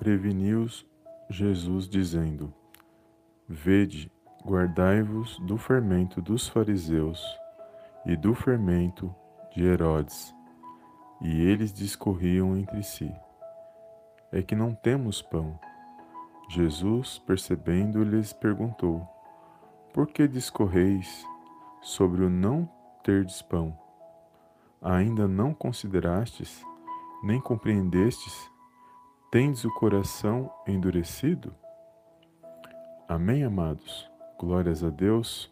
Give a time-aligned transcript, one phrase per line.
[0.00, 0.86] preveniu-os
[1.28, 2.52] Jesus, dizendo:
[3.46, 4.10] Vede,
[4.46, 7.22] guardai-vos do fermento dos fariseus
[8.06, 9.14] e do fermento
[9.54, 10.34] de Herodes.
[11.20, 13.12] E eles discorriam entre si:
[14.32, 15.60] É que não temos pão.
[16.48, 19.06] Jesus, percebendo, lhes perguntou:
[19.92, 21.26] Por que discorreis
[21.82, 22.66] sobre o não
[23.04, 23.78] terdes pão?
[24.80, 26.64] Ainda não considerastes,
[27.22, 28.49] nem compreendestes?
[29.30, 31.54] Tendes o coração endurecido?
[33.08, 34.10] Amém, amados?
[34.36, 35.48] Glórias a Deus.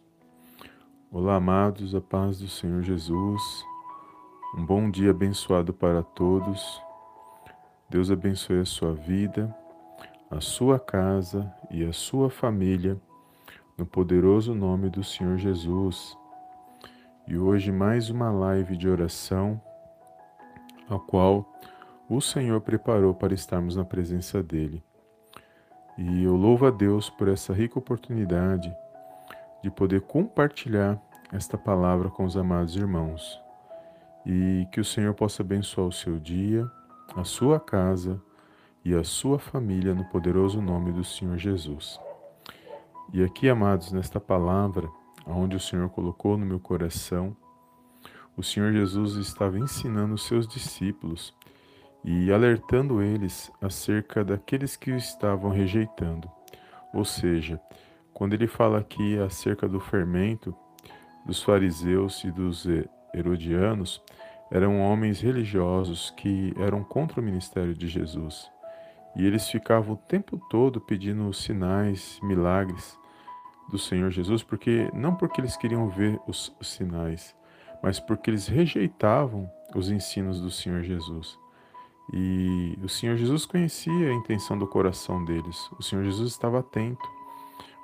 [1.09, 3.41] Olá, amados, a paz do Senhor Jesus.
[4.53, 6.81] Um bom dia abençoado para todos.
[7.89, 9.55] Deus abençoe a sua vida,
[10.29, 12.99] a sua casa e a sua família,
[13.77, 16.17] no poderoso nome do Senhor Jesus.
[17.25, 19.61] E hoje mais uma live de oração,
[20.89, 21.49] a qual
[22.09, 24.83] o Senhor preparou para estarmos na presença dele.
[25.95, 28.75] E eu louvo a Deus por essa rica oportunidade
[29.61, 30.99] de poder compartilhar
[31.31, 33.39] esta palavra com os amados irmãos.
[34.25, 36.69] E que o Senhor possa abençoar o seu dia,
[37.15, 38.19] a sua casa
[38.83, 41.99] e a sua família no poderoso nome do Senhor Jesus.
[43.13, 44.89] E aqui, amados, nesta palavra,
[45.27, 47.35] onde o Senhor colocou no meu coração,
[48.35, 51.35] o Senhor Jesus estava ensinando os seus discípulos
[52.03, 56.29] e alertando eles acerca daqueles que o estavam rejeitando.
[56.93, 57.59] Ou seja,
[58.13, 60.55] quando ele fala aqui acerca do fermento
[61.25, 62.65] dos fariseus e dos
[63.13, 64.01] herodianos,
[64.51, 68.49] eram homens religiosos que eram contra o ministério de Jesus.
[69.15, 72.97] E eles ficavam o tempo todo pedindo sinais, milagres,
[73.69, 77.35] do Senhor Jesus, porque não porque eles queriam ver os, os sinais,
[77.81, 81.37] mas porque eles rejeitavam os ensinos do Senhor Jesus.
[82.11, 85.69] E o Senhor Jesus conhecia a intenção do coração deles.
[85.77, 87.07] O Senhor Jesus estava atento,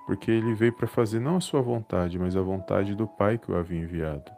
[0.06, 3.52] porque ele veio para fazer não a sua vontade, mas a vontade do Pai que
[3.52, 4.32] o havia enviado.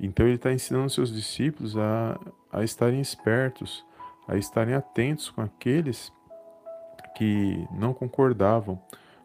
[0.00, 2.18] Então ele está ensinando seus discípulos a,
[2.52, 3.84] a estarem espertos,
[4.26, 6.12] a estarem atentos com aqueles
[7.16, 8.80] que não concordavam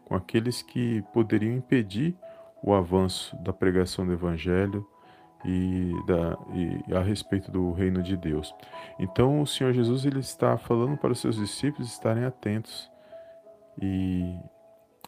[0.05, 2.15] com aqueles que poderiam impedir
[2.61, 4.87] o avanço da pregação do Evangelho
[5.45, 8.53] e, da, e a respeito do reino de Deus.
[8.97, 12.89] Então o Senhor Jesus ele está falando para os seus discípulos estarem atentos.
[13.81, 14.35] E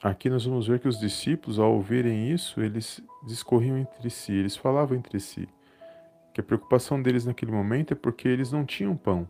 [0.02, 4.56] aqui nós vamos ver que os discípulos, ao ouvirem isso, eles discorriam entre si, eles
[4.56, 5.48] falavam entre si.
[6.34, 9.28] Que a preocupação deles naquele momento é porque eles não tinham pão.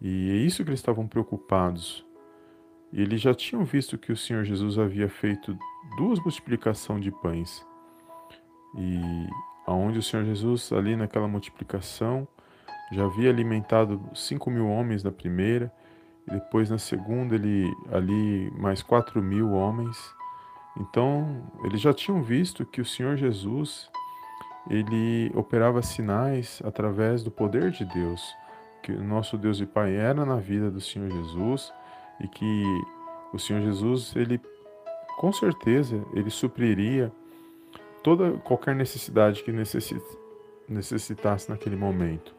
[0.00, 2.06] E é isso que eles estavam preocupados.
[2.92, 5.58] E eles já tinham visto que o Senhor Jesus havia feito
[5.98, 7.66] duas multiplicação de pães.
[8.76, 9.28] E
[9.68, 12.26] aonde o Senhor Jesus, ali naquela multiplicação,
[12.90, 15.70] já havia alimentado cinco mil homens na primeira,
[16.26, 19.98] e depois na segunda ele ali mais quatro mil homens.
[20.80, 23.90] Então eles já tinham visto que o Senhor Jesus
[24.70, 28.22] ele operava sinais através do poder de Deus,
[28.82, 31.70] que o nosso Deus e Pai era na vida do Senhor Jesus
[32.20, 32.64] e que
[33.34, 34.40] o Senhor Jesus, ele
[35.18, 37.12] com certeza, ele supriria
[38.08, 40.02] toda qualquer necessidade que necessit,
[40.66, 42.34] necessitasse naquele momento.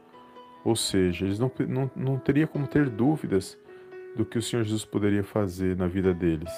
[0.66, 3.56] Ou seja, eles não, não, não teria como ter dúvidas
[4.16, 6.52] do que o Senhor Jesus poderia fazer na vida deles.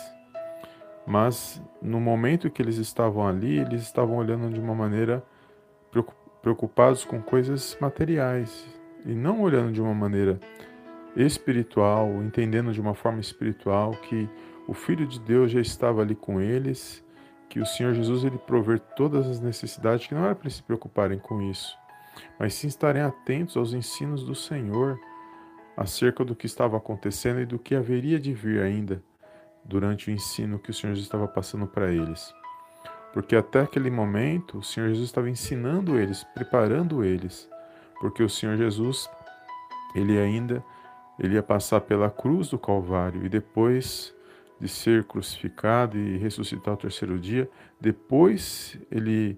[1.06, 5.22] Mas no momento que eles estavam ali, eles estavam olhando de uma maneira
[6.42, 8.66] preocupados com coisas materiais
[9.06, 10.40] e não olhando de uma maneira
[11.18, 14.30] espiritual, entendendo de uma forma espiritual que
[14.70, 17.04] o Filho de Deus já estava ali com eles,
[17.52, 21.20] que o Senhor Jesus ele prover todas as necessidades, que não era para se preocuparem
[21.20, 21.78] com isso,
[22.40, 24.98] mas sim estarem atentos aos ensinos do Senhor
[25.76, 29.04] acerca do que estava acontecendo e do que haveria de vir ainda
[29.66, 32.34] durante o ensino que o Senhor Jesus estava passando para eles.
[33.12, 37.50] Porque até aquele momento o Senhor Jesus estava ensinando eles, preparando eles,
[38.00, 39.10] porque o Senhor Jesus
[39.94, 40.64] ele ainda
[41.20, 44.16] ele ia passar pela cruz do Calvário e depois
[44.62, 47.50] de ser crucificado e ressuscitar ao terceiro dia,
[47.80, 49.36] depois ele,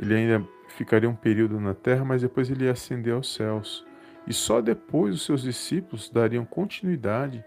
[0.00, 3.86] ele ainda ficaria um período na terra, mas depois ele ia ascender aos céus.
[4.26, 7.44] E só depois os seus discípulos dariam continuidade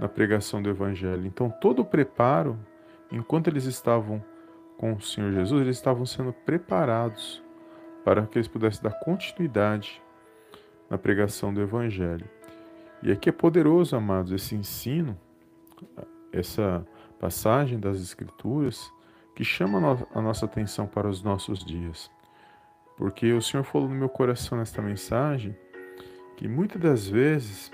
[0.00, 1.26] na pregação do Evangelho.
[1.26, 2.58] Então, todo o preparo,
[3.12, 4.22] enquanto eles estavam
[4.76, 7.40] com o Senhor Jesus, eles estavam sendo preparados
[8.04, 10.02] para que eles pudessem dar continuidade
[10.90, 12.28] na pregação do Evangelho.
[13.00, 15.16] E aqui é poderoso, amados, esse ensino,
[16.32, 16.86] essa
[17.18, 18.92] passagem das Escrituras
[19.34, 22.10] que chama a nossa atenção para os nossos dias.
[22.96, 25.56] Porque o Senhor falou no meu coração nesta mensagem
[26.36, 27.70] que muitas das vezes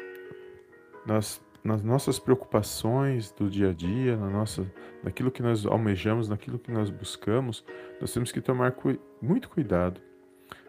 [1.06, 4.70] nós nas nossas preocupações do dia a dia, na nossa,
[5.02, 7.64] naquilo que nós almejamos, naquilo que nós buscamos,
[7.98, 9.98] nós temos que tomar cu muito cuidado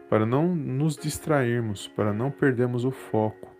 [0.08, 3.55] para não nos distrairmos, para não perdermos o foco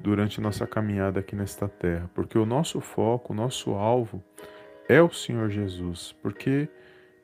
[0.00, 4.22] durante nossa caminhada aqui nesta terra, porque o nosso foco, o nosso alvo
[4.88, 6.68] é o Senhor Jesus, porque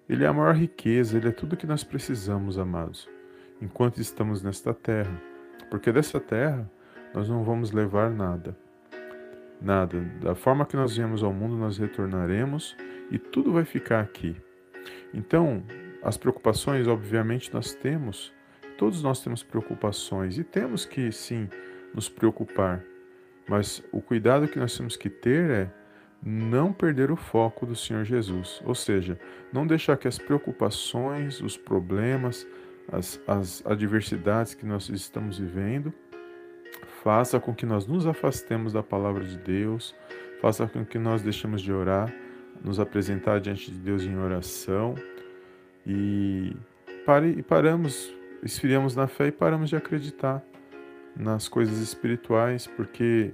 [0.09, 3.09] Ele é a maior riqueza, Ele é tudo que nós precisamos, amados,
[3.61, 5.21] enquanto estamos nesta terra,
[5.71, 6.71] porque dessa terra
[7.15, 8.57] nós não vamos levar nada
[9.61, 10.01] nada.
[10.21, 12.77] Da forma que nós viemos ao mundo, nós retornaremos
[13.11, 14.37] e tudo vai ficar aqui.
[15.13, 15.63] Então,
[16.03, 18.33] as preocupações, obviamente, nós temos,
[18.79, 21.49] todos nós temos preocupações e temos que, sim,
[21.95, 22.83] nos preocupar.
[23.49, 25.71] Mas o cuidado que nós temos que ter é
[26.23, 29.19] não perder o foco do Senhor Jesus, ou seja,
[29.53, 32.47] não deixar que as preocupações, os problemas,
[32.93, 35.93] as, as adversidades que nós estamos vivendo,
[37.03, 39.95] faça com que nós nos afastemos da palavra de Deus,
[40.41, 42.13] faça com que nós deixemos de orar,
[42.63, 44.95] nos apresentar diante de Deus em oração
[45.87, 46.55] e,
[47.07, 50.45] pare, e paramos, esfriamos na fé e paramos de acreditar
[51.17, 53.33] nas coisas espirituais, porque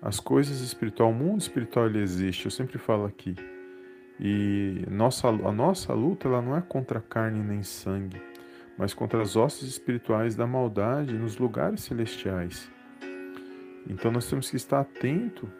[0.00, 3.34] as coisas espirituais, o mundo espiritual ele existe, eu sempre falo aqui.
[4.20, 8.20] E nossa, a nossa luta ela não é contra carne nem sangue,
[8.78, 12.70] mas contra as hostes espirituais da maldade nos lugares celestiais.
[13.88, 15.50] Então nós temos que estar atento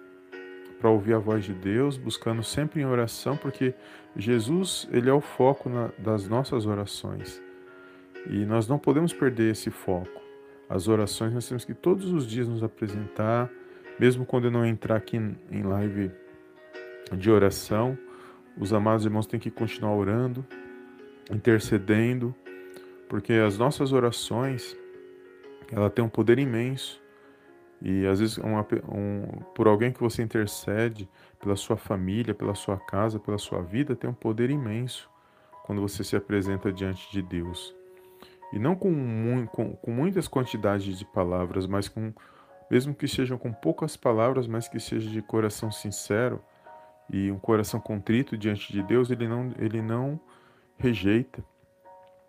[0.79, 3.75] para ouvir a voz de Deus, buscando sempre em oração, porque
[4.17, 7.43] Jesus ele é o foco na, das nossas orações
[8.27, 10.24] e nós não podemos perder esse foco.
[10.69, 13.51] As orações nós temos que todos os dias nos apresentar,
[13.99, 16.11] mesmo quando eu não entrar aqui em live
[17.13, 17.99] de oração,
[18.59, 20.45] os amados irmãos têm que continuar orando,
[21.31, 22.35] intercedendo,
[23.09, 24.77] porque as nossas orações
[25.71, 27.03] ela tem um poder imenso
[27.83, 31.09] e às vezes uma, um, por alguém que você intercede,
[31.39, 35.11] pela sua família, pela sua casa, pela sua vida, tem um poder imenso
[35.65, 37.75] quando você se apresenta diante de Deus.
[38.53, 42.13] E não com, com, com muitas quantidades de palavras, mas com,
[42.71, 46.41] mesmo que sejam com poucas palavras, mas que seja de coração sincero
[47.11, 50.21] e um coração contrito diante de Deus, ele não, ele não
[50.77, 51.45] rejeita.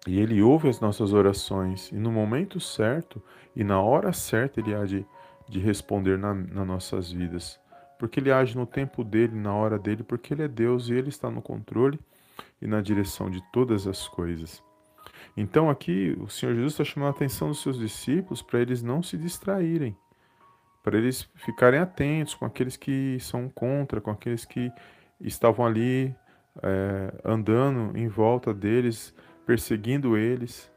[0.08, 3.22] E ele ouve as nossas orações, e no momento certo
[3.56, 5.06] e na hora certa ele há de
[5.48, 7.60] de responder na, nas nossas vidas.
[7.98, 11.10] Porque Ele age no tempo dele, na hora dele, porque Ele é Deus e Ele
[11.10, 12.00] está no controle
[12.62, 14.62] e na direção de todas as coisas.
[15.36, 19.04] Então aqui o Senhor Jesus está chamando a atenção dos seus discípulos para eles não
[19.04, 19.96] se distraírem,
[20.84, 24.72] para eles ficarem atentos com aqueles que são contra, com aqueles que
[25.20, 26.16] estavam ali
[26.62, 29.14] é, andando em volta deles,
[29.46, 30.72] perseguindo eles.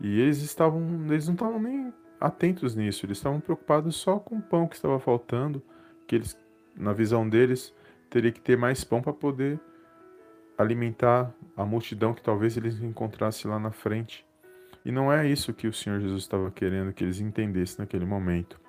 [0.00, 4.42] E eles estavam, eles não estavam nem atentos nisso, eles estavam preocupados só com o
[4.42, 5.62] pão que estava faltando,
[6.06, 6.36] que eles,
[6.76, 7.72] na visão deles,
[8.10, 9.60] teria que ter mais pão para poder
[10.56, 14.24] alimentar a multidão que talvez eles encontrassem lá na frente.
[14.84, 18.60] E não é isso que o Senhor Jesus estava querendo que eles entendessem naquele momento.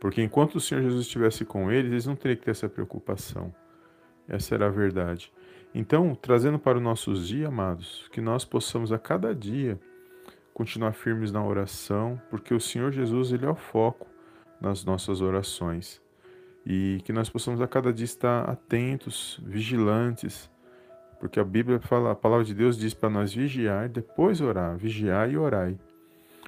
[0.00, 3.54] Porque enquanto o Senhor Jesus estivesse com eles, eles não teriam que ter essa preocupação.
[4.28, 5.32] Essa era a verdade.
[5.74, 9.78] Então, trazendo para os nossos dias, amados, que nós possamos a cada dia
[10.52, 14.06] continuar firmes na oração, porque o Senhor Jesus ele é o foco
[14.60, 16.03] nas nossas orações.
[16.66, 20.50] E que nós possamos a cada dia estar atentos, vigilantes,
[21.20, 25.30] porque a Bíblia fala, a palavra de Deus diz para nós vigiar, depois orar, vigiar
[25.30, 25.78] e orai.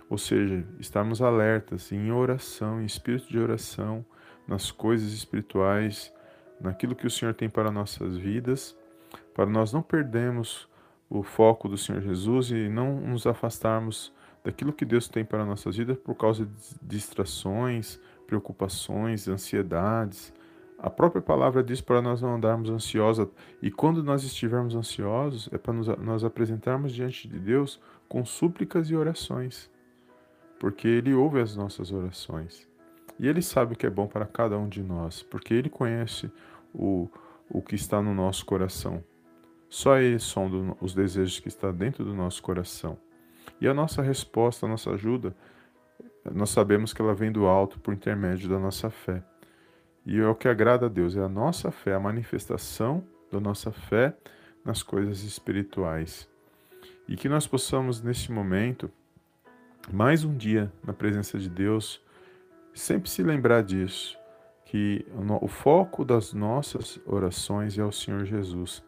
[0.08, 4.04] Ou seja, estarmos alertas em oração, em espírito de oração,
[4.46, 6.12] nas coisas espirituais,
[6.60, 8.76] naquilo que o Senhor tem para nossas vidas,
[9.34, 10.68] para nós não perdermos
[11.08, 14.12] o foco do Senhor Jesus e não nos afastarmos
[14.44, 20.32] daquilo que Deus tem para a nossa vida por causa de distrações, preocupações, ansiedades.
[20.78, 23.28] A própria palavra diz para nós não andarmos ansiosos
[23.62, 28.90] e quando nós estivermos ansiosos é para nos, nós apresentarmos diante de Deus com súplicas
[28.90, 29.70] e orações,
[30.60, 32.68] porque Ele ouve as nossas orações
[33.18, 36.30] e Ele sabe o que é bom para cada um de nós, porque Ele conhece
[36.74, 37.08] o,
[37.48, 39.02] o que está no nosso coração.
[39.68, 42.98] Só Ele sonda os desejos que estão dentro do nosso coração.
[43.60, 45.34] E a nossa resposta, a nossa ajuda,
[46.34, 49.22] nós sabemos que ela vem do alto por intermédio da nossa fé.
[50.04, 53.72] E é o que agrada a Deus, é a nossa fé, a manifestação da nossa
[53.72, 54.16] fé
[54.64, 56.28] nas coisas espirituais.
[57.08, 58.90] E que nós possamos, neste momento,
[59.92, 62.00] mais um dia na presença de Deus,
[62.74, 64.18] sempre se lembrar disso,
[64.64, 65.06] que
[65.40, 68.82] o foco das nossas orações é o Senhor Jesus.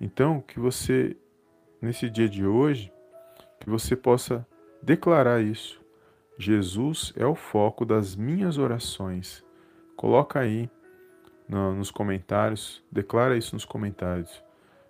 [0.00, 1.16] Então, que você,
[1.80, 2.92] nesse dia de hoje,
[3.60, 4.46] que você possa
[4.82, 5.83] declarar isso.
[6.38, 9.44] Jesus é o foco das minhas orações.
[9.96, 10.68] coloca aí
[11.48, 14.42] no, nos comentários, declara isso nos comentários.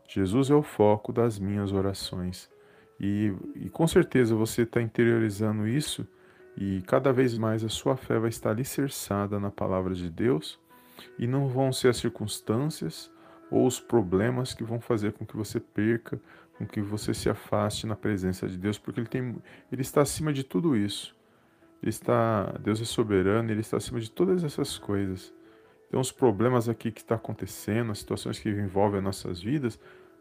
[0.09, 2.51] Jesus é o foco das minhas orações.
[2.99, 6.07] E, e com certeza você está interiorizando isso
[6.57, 10.59] e cada vez mais a sua fé vai estar alicerçada na palavra de Deus
[11.19, 13.11] e não vão ser as circunstâncias
[13.51, 16.21] ou os problemas que vão fazer com que você perca,
[16.57, 19.37] com que você se afaste na presença de Deus, porque ele, tem,
[19.71, 21.15] ele está acima de tudo isso.
[21.85, 25.35] Ele está, Deus é soberano, ele está acima de todas essas coisas.
[25.87, 29.79] Então, os problemas aqui que está acontecendo, as situações que envolvem as nossas vidas,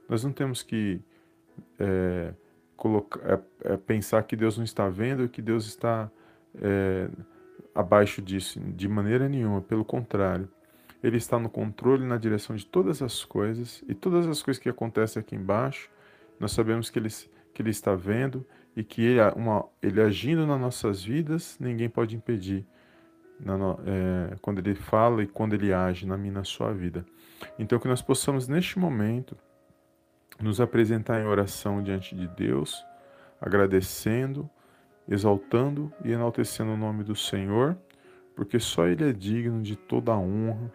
[0.09, 0.99] nós não temos que
[1.79, 2.33] é,
[2.75, 6.11] colocar, é, é, pensar que Deus não está vendo e que Deus está
[6.61, 7.07] é,
[7.73, 9.61] abaixo disso, de maneira nenhuma.
[9.61, 10.49] Pelo contrário,
[11.01, 14.67] Ele está no controle, na direção de todas as coisas e todas as coisas que
[14.67, 15.89] acontecem aqui embaixo,
[16.37, 17.07] nós sabemos que Ele,
[17.53, 22.15] que ele está vendo e que ele, uma, ele agindo nas nossas vidas, ninguém pode
[22.15, 22.65] impedir
[23.85, 27.05] é, quando ele fala e quando ele age na minha na sua vida.
[27.57, 29.37] Então que nós possamos neste momento
[30.39, 32.83] nos apresentar em oração diante de Deus,
[33.39, 34.49] agradecendo,
[35.07, 37.77] exaltando e enaltecendo o nome do Senhor,
[38.35, 40.71] porque só Ele é digno de toda a honra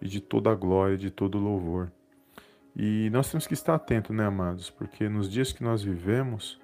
[0.00, 1.90] e de toda a glória, de todo o louvor.
[2.74, 4.70] E nós temos que estar atentos, né, amados?
[4.70, 6.58] Porque nos dias que nós vivemos,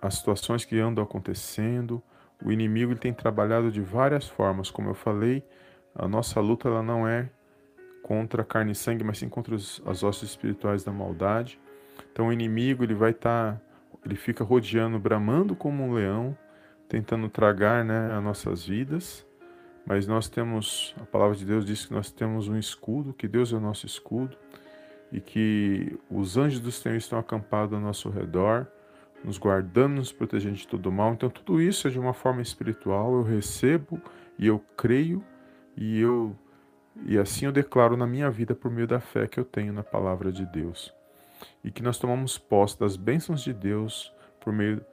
[0.00, 2.02] as situações que andam acontecendo,
[2.42, 4.70] o inimigo tem trabalhado de várias formas.
[4.70, 5.44] Como eu falei,
[5.94, 7.28] a nossa luta ela não é
[8.02, 11.60] contra carne e sangue, mas sim contra os, as ossos espirituais da maldade.
[12.12, 13.60] Então o inimigo ele vai estar, tá,
[14.04, 16.36] ele fica rodeando, bramando como um leão,
[16.88, 19.26] tentando tragar né, as nossas vidas.
[19.86, 23.52] Mas nós temos, a palavra de Deus diz que nós temos um escudo, que Deus
[23.52, 24.36] é o nosso escudo,
[25.12, 28.66] e que os anjos do Senhor estão acampados ao nosso redor
[29.24, 31.12] nos guardando, nos protegendo de todo mal.
[31.12, 33.14] Então, tudo isso é de uma forma espiritual.
[33.14, 34.00] Eu recebo
[34.38, 35.24] e eu creio
[35.76, 36.36] e eu
[37.06, 39.82] e assim eu declaro na minha vida por meio da fé que eu tenho na
[39.82, 40.92] palavra de Deus.
[41.64, 44.84] E que nós tomamos posse das bênçãos de Deus por meio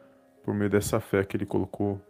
[0.44, 2.02] por meio dessa fé que ele colocou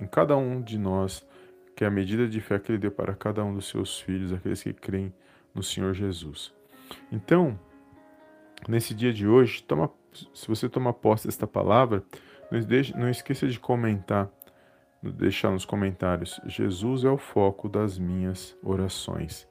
[0.00, 1.26] em cada um de nós,
[1.74, 4.32] que é a medida de fé que ele deu para cada um dos seus filhos,
[4.32, 5.12] aqueles que creem
[5.54, 6.54] no Senhor Jesus.
[7.12, 7.58] Então,
[8.66, 9.90] nesse dia de hoje, toma
[10.32, 12.02] se você tomar posse desta palavra,
[12.50, 14.30] não, deixe, não esqueça de comentar,
[15.02, 16.40] deixar nos comentários.
[16.46, 19.46] Jesus é o foco das minhas orações.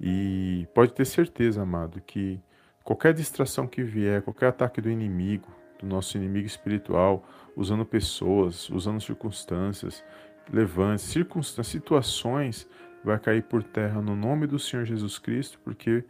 [0.00, 2.40] E pode ter certeza, amado, que
[2.84, 5.48] qualquer distração que vier, qualquer ataque do inimigo,
[5.78, 10.04] do nosso inimigo espiritual, usando pessoas, usando circunstâncias,
[10.52, 12.68] levantes, circunstâncias, situações,
[13.02, 16.04] vai cair por terra no nome do Senhor Jesus Cristo, porque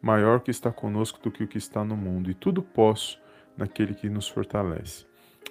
[0.00, 3.20] maior que está conosco do que o que está no mundo, e tudo posso
[3.56, 5.06] naquele que nos fortalece.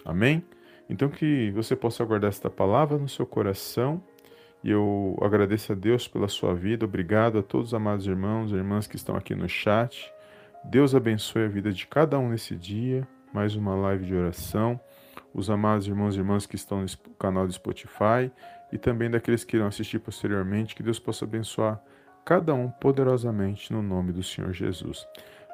[0.05, 0.43] Amém?
[0.89, 4.01] Então que você possa guardar esta palavra no seu coração.
[4.63, 6.85] E eu agradeço a Deus pela sua vida.
[6.85, 10.11] Obrigado a todos os amados irmãos e irmãs que estão aqui no chat.
[10.63, 13.07] Deus abençoe a vida de cada um nesse dia.
[13.33, 14.79] Mais uma live de oração.
[15.33, 16.87] Os amados irmãos e irmãs que estão no
[17.19, 18.31] canal do Spotify
[18.71, 20.73] e também daqueles que irão assistir posteriormente.
[20.73, 21.81] Que Deus possa abençoar
[22.27, 25.07] cada um poderosamente no nome do Senhor Jesus.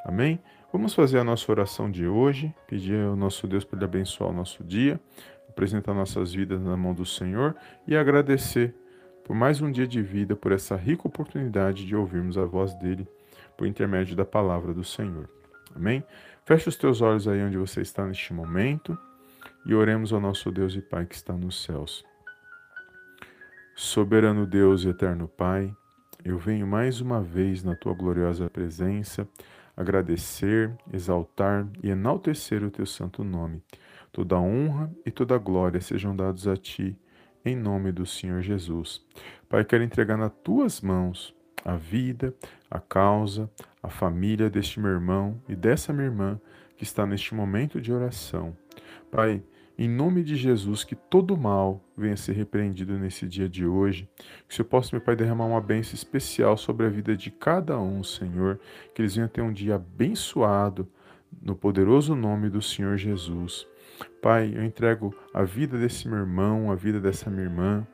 [0.04, 0.40] Amém?
[0.72, 4.34] Vamos fazer a nossa oração de hoje, pedir ao nosso Deus para Ele abençoar o
[4.34, 5.00] nosso dia,
[5.48, 7.56] apresentar nossas vidas na mão do Senhor
[7.88, 8.74] e agradecer
[9.24, 13.08] por mais um dia de vida, por essa rica oportunidade de ouvirmos a voz dEle
[13.56, 15.30] por intermédio da palavra do Senhor.
[15.76, 16.04] Amém?
[16.44, 18.98] Feche os teus olhos aí onde você está neste momento
[19.64, 22.04] e oremos ao nosso Deus e Pai que está nos céus.
[23.76, 25.72] Soberano Deus e eterno Pai,
[26.24, 29.28] eu venho mais uma vez na tua gloriosa presença
[29.76, 33.62] agradecer, exaltar e enaltecer o teu santo nome.
[34.12, 36.96] Toda honra e toda glória sejam dados a ti,
[37.44, 39.02] em nome do Senhor Jesus.
[39.50, 42.34] Pai, quero entregar nas tuas mãos a vida,
[42.70, 43.50] a causa,
[43.82, 46.40] a família deste meu irmão e dessa minha irmã
[46.78, 48.56] que está neste momento de oração.
[49.12, 49.44] Pai,
[49.84, 54.08] em nome de Jesus, que todo mal venha ser repreendido nesse dia de hoje.
[54.48, 57.78] Que o Senhor possa, meu Pai, derramar uma bênção especial sobre a vida de cada
[57.78, 58.62] um, Senhor.
[58.96, 60.88] Que eles venham ter um dia abençoado
[61.42, 63.68] no poderoso nome do Senhor Jesus.
[64.22, 67.86] Pai, eu entrego a vida desse meu irmão, a vida dessa minha irmã,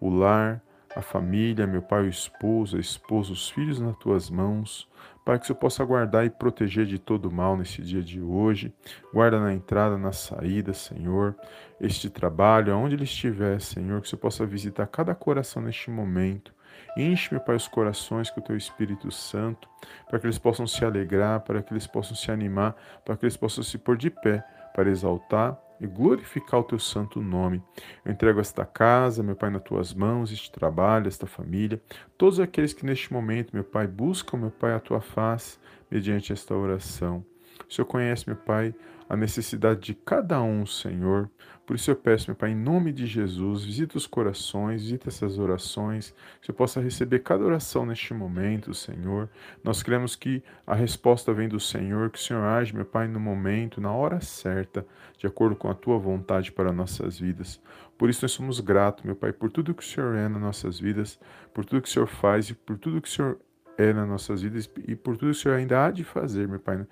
[0.00, 0.63] o lar,
[0.94, 4.88] a família, meu pai, o esposo, a esposa, os filhos nas tuas mãos.
[5.24, 8.72] Pai, que o Senhor possa guardar e proteger de todo mal nesse dia de hoje.
[9.12, 11.34] Guarda na entrada, na saída, Senhor.
[11.80, 16.52] Este trabalho, aonde ele estiver, Senhor, que o Senhor possa visitar cada coração neste momento.
[16.96, 19.68] Enche, meu Pai, os corações com o Teu Espírito Santo,
[20.08, 23.36] para que eles possam se alegrar, para que eles possam se animar, para que eles
[23.36, 27.62] possam se pôr de pé para exaltar e glorificar o teu santo nome.
[28.04, 31.80] Eu entrego esta casa, meu Pai, nas tuas mãos, este trabalho, esta família,
[32.16, 35.58] todos aqueles que neste momento, meu Pai, buscam, meu Pai, a tua face
[35.90, 37.24] mediante esta oração.
[37.68, 38.74] O Senhor conhece, meu Pai,
[39.08, 41.30] a necessidade de cada um, Senhor.
[41.66, 45.38] Por isso eu peço, meu Pai, em nome de Jesus, visita os corações, visita essas
[45.38, 49.30] orações, que eu possa receber cada oração neste momento, Senhor.
[49.62, 53.18] Nós queremos que a resposta vem do Senhor, que o Senhor age, meu Pai, no
[53.18, 57.58] momento, na hora certa, de acordo com a tua vontade para nossas vidas.
[57.96, 60.78] Por isso nós somos gratos, meu Pai, por tudo que o Senhor é nas nossas
[60.78, 61.18] vidas,
[61.54, 63.38] por tudo que o Senhor faz e por tudo que o Senhor
[63.78, 66.60] é nas nossas vidas e por tudo que o Senhor ainda há de fazer, meu
[66.60, 66.86] Pai,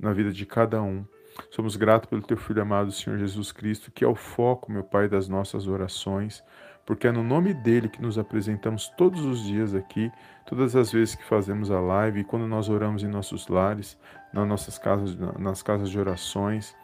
[0.00, 1.04] na vida de cada um.
[1.50, 5.08] Somos gratos pelo Teu Filho amado, Senhor Jesus Cristo, que é o foco, meu Pai,
[5.08, 6.42] das nossas orações,
[6.84, 10.10] porque é no nome dele que nos apresentamos todos os dias aqui,
[10.46, 13.98] todas as vezes que fazemos a live e quando nós oramos em nossos lares,
[14.32, 16.76] nas nossas casas, nas casas de orações.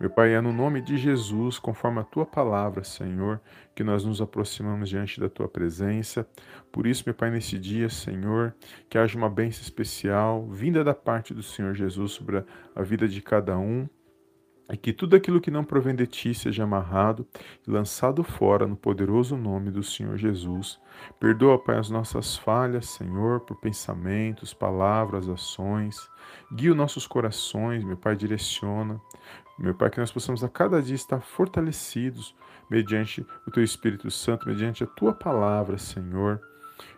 [0.00, 3.40] Meu Pai, é no nome de Jesus, conforme a tua palavra, Senhor,
[3.74, 6.26] que nós nos aproximamos diante da tua presença.
[6.72, 8.54] Por isso, meu Pai, nesse dia, Senhor,
[8.88, 12.44] que haja uma bênção especial vinda da parte do Senhor Jesus sobre
[12.74, 13.88] a vida de cada um
[14.70, 17.26] e que tudo aquilo que não provém de ti seja amarrado
[17.66, 20.80] e lançado fora no poderoso nome do Senhor Jesus.
[21.20, 25.96] Perdoa, Pai, as nossas falhas, Senhor, por pensamentos, palavras, ações.
[26.52, 29.00] Guia os nossos corações, meu Pai, direciona.
[29.58, 32.34] Meu Pai, que nós possamos a cada dia estar fortalecidos
[32.68, 36.40] mediante o Teu Espírito Santo, mediante a Tua palavra, Senhor.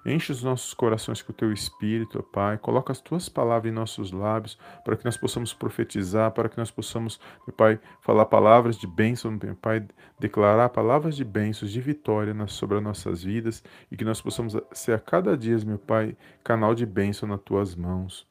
[0.05, 2.59] Enche os nossos corações com o teu espírito, ó Pai.
[2.59, 6.71] Coloca as tuas palavras em nossos lábios para que nós possamos profetizar, para que nós
[6.71, 9.87] possamos, meu Pai, falar palavras de bênção, meu Pai,
[10.19, 14.93] declarar palavras de bênçãos, de vitória sobre as nossas vidas e que nós possamos ser
[14.93, 18.27] a cada dia, meu Pai, canal de bênção nas tuas mãos.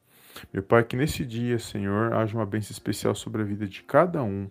[0.52, 4.22] Meu Pai, que nesse dia, Senhor, haja uma bênção especial sobre a vida de cada
[4.22, 4.48] um.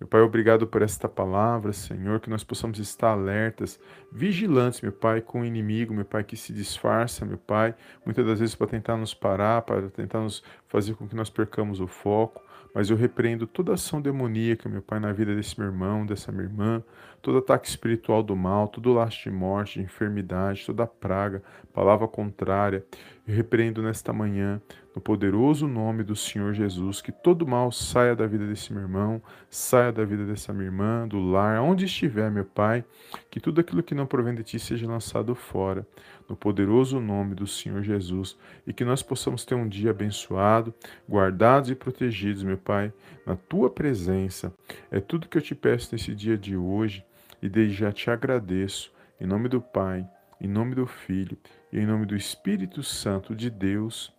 [0.00, 3.78] Meu Pai, obrigado por esta palavra, Senhor, que nós possamos estar alertas,
[4.10, 8.40] vigilantes, meu Pai, com o inimigo, meu Pai, que se disfarça, meu Pai, muitas das
[8.40, 12.42] vezes para tentar nos parar, para tentar nos fazer com que nós percamos o foco.
[12.74, 16.44] Mas eu repreendo toda ação demoníaca, meu Pai, na vida desse meu irmão, dessa minha
[16.44, 16.82] irmã,
[17.20, 22.84] todo ataque espiritual do mal, todo laço de morte, de enfermidade, toda praga, palavra contrária.
[23.26, 24.60] Eu repreendo nesta manhã,
[24.94, 29.22] no poderoso nome do Senhor Jesus, que todo mal saia da vida desse meu irmão,
[29.48, 32.84] saia da vida dessa minha irmã, do lar, onde estiver, meu Pai,
[33.30, 35.86] que tudo aquilo que não provém de ti seja lançado fora,
[36.28, 40.74] no poderoso nome do Senhor Jesus, e que nós possamos ter um dia abençoado,
[41.08, 42.92] guardados e protegidos, meu Pai,
[43.26, 44.52] na tua presença.
[44.90, 47.04] É tudo que eu te peço nesse dia de hoje,
[47.42, 50.06] e desde já te agradeço, em nome do Pai,
[50.40, 51.36] em nome do Filho
[51.72, 54.12] e em nome do Espírito Santo de Deus.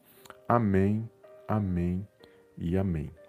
[0.48, 1.10] Amém,
[1.48, 2.08] amém
[2.58, 3.21] e amém.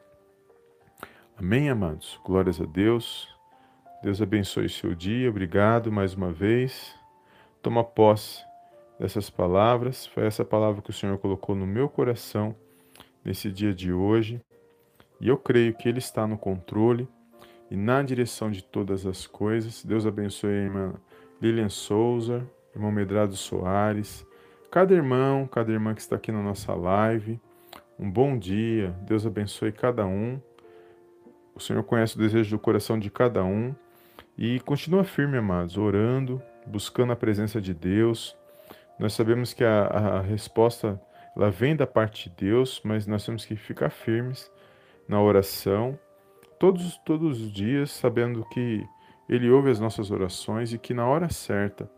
[1.36, 2.20] Amém, amados?
[2.22, 3.28] Glórias a Deus.
[4.02, 5.30] Deus abençoe seu dia.
[5.30, 6.94] Obrigado mais uma vez.
[7.62, 8.44] Toma posse
[9.00, 10.06] dessas palavras.
[10.06, 12.54] Foi essa palavra que o Senhor colocou no meu coração
[13.24, 14.40] nesse dia de hoje.
[15.20, 17.08] E eu creio que Ele está no controle
[17.70, 19.82] e na direção de todas as coisas.
[19.84, 20.94] Deus abençoe a irmã
[21.40, 24.24] Lilian Souza, irmão Medrado Soares,
[24.70, 27.40] cada irmão, cada irmã que está aqui na nossa live.
[27.98, 30.38] Um bom dia, Deus abençoe cada um.
[31.54, 33.74] O Senhor conhece o desejo do coração de cada um
[34.36, 38.36] e continua firme, amados, orando, buscando a presença de Deus.
[38.98, 41.00] Nós sabemos que a, a resposta
[41.36, 44.50] ela vem da parte de Deus, mas nós temos que ficar firmes
[45.08, 45.98] na oração
[46.58, 48.86] todos, todos os dias, sabendo que
[49.28, 51.90] Ele ouve as nossas orações e que na hora certa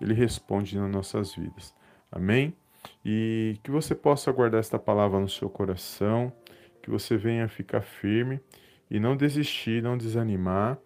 [0.00, 1.74] Ele responde nas nossas vidas.
[2.10, 2.54] Amém?
[3.04, 6.32] E que você possa guardar esta palavra no seu coração,
[6.82, 8.40] que você venha ficar firme
[8.92, 10.76] e não desistir, não desanimar,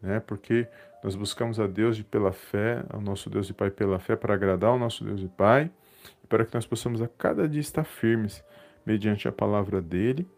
[0.00, 0.20] né?
[0.20, 0.68] Porque
[1.02, 4.34] nós buscamos a Deus de pela fé, ao nosso Deus e Pai pela fé, para
[4.34, 5.68] agradar ao nosso Deus e Pai,
[6.28, 8.44] para que nós possamos a cada dia estar firmes
[8.86, 10.28] mediante a palavra dele,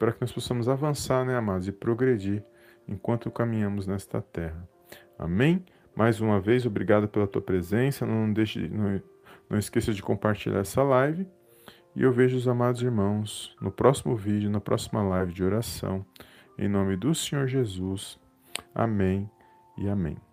[0.00, 2.42] para que nós possamos avançar, né, amados, e progredir
[2.88, 4.68] enquanto caminhamos nesta terra.
[5.16, 5.64] Amém?
[5.94, 8.04] Mais uma vez, obrigado pela tua presença.
[8.04, 9.00] Não deixe, não,
[9.48, 11.24] não esqueça de compartilhar essa live.
[11.94, 16.04] E eu vejo os amados irmãos no próximo vídeo, na próxima live de oração.
[16.56, 18.18] Em nome do Senhor Jesus.
[18.74, 19.28] Amém
[19.76, 20.23] e amém.